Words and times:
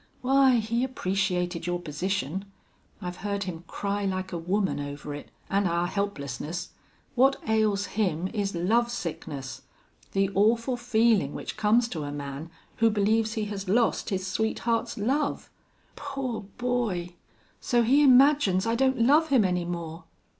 Why, 0.21 0.55
he 0.55 0.83
appreciated 0.83 1.67
your 1.67 1.79
position. 1.79 2.45
I've 3.03 3.17
heard 3.17 3.43
him 3.43 3.65
cry 3.67 4.03
like 4.03 4.31
a 4.33 4.37
woman 4.39 4.79
over 4.79 5.13
it 5.13 5.29
an' 5.47 5.67
our 5.67 5.85
helplessness. 5.85 6.71
What 7.13 7.35
ails 7.47 7.85
him 7.85 8.27
is 8.33 8.55
lovesickness, 8.55 9.61
the 10.13 10.31
awful 10.33 10.75
feelin' 10.75 11.35
which 11.35 11.55
comes 11.55 11.87
to 11.89 12.03
a 12.03 12.11
man 12.11 12.49
who 12.77 12.89
believes 12.89 13.33
he 13.33 13.45
has 13.53 13.69
lost 13.69 14.09
his 14.09 14.25
sweetheart's 14.25 14.97
love." 14.97 15.51
"Poor 15.95 16.45
boy! 16.57 17.13
So 17.59 17.83
he 17.83 18.01
imagines 18.01 18.65
I 18.65 18.73
don't 18.73 19.01
love 19.03 19.27
him 19.29 19.45
any 19.45 19.65
more? 19.65 20.05